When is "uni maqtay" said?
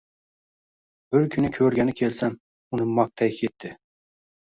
2.79-3.37